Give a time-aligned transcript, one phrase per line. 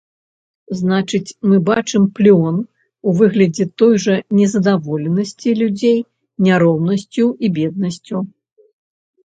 [0.77, 2.55] Значыць, мы бачым плён
[3.11, 5.97] у выглядзе той жа незадаволенасці людзей
[6.51, 8.17] няроўнасцю і беднасцю.